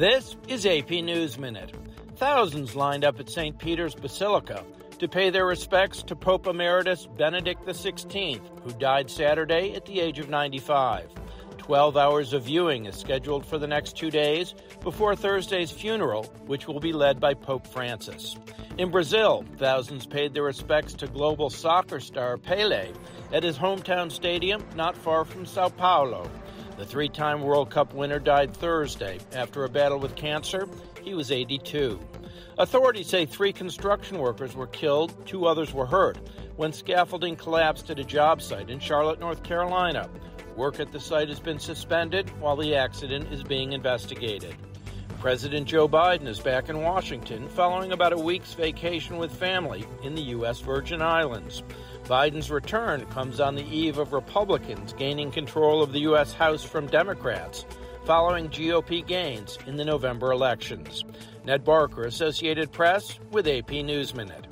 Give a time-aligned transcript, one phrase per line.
[0.00, 1.74] This is AP News Minute.
[2.16, 3.58] Thousands lined up at St.
[3.58, 4.64] Peter's Basilica
[4.98, 10.18] to pay their respects to Pope Emeritus Benedict XVI, who died Saturday at the age
[10.18, 11.10] of 95.
[11.58, 16.66] 12 hours of viewing is scheduled for the next two days before Thursday's funeral, which
[16.66, 18.36] will be led by Pope Francis.
[18.78, 22.92] In Brazil, thousands paid their respects to global soccer star Pele
[23.34, 26.30] at his hometown stadium not far from Sao Paulo.
[26.80, 30.66] The three time World Cup winner died Thursday after a battle with cancer.
[31.02, 32.00] He was 82.
[32.56, 36.16] Authorities say three construction workers were killed, two others were hurt,
[36.56, 40.08] when scaffolding collapsed at a job site in Charlotte, North Carolina.
[40.56, 44.56] Work at the site has been suspended while the accident is being investigated.
[45.20, 50.14] President Joe Biden is back in Washington following about a week's vacation with family in
[50.14, 50.60] the U.S.
[50.60, 51.62] Virgin Islands.
[52.04, 56.32] Biden's return comes on the eve of Republicans gaining control of the U.S.
[56.32, 57.66] House from Democrats
[58.06, 61.04] following GOP gains in the November elections.
[61.44, 64.46] Ned Barker, Associated Press, with AP News Minute.